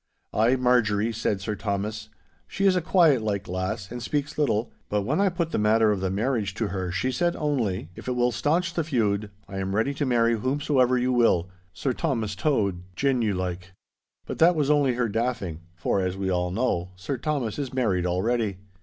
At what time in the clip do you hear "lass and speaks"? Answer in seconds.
3.47-4.35